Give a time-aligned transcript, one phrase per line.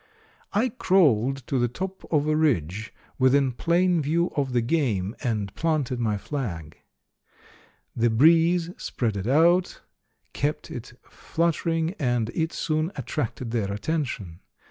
[0.53, 5.53] "I crawled to the top of a ridge within plain view of the game, and
[5.53, 6.79] planted my flag.
[7.95, 9.81] The breeze spread it out,
[10.33, 14.39] kept it fluttering, and it soon attracted their attention.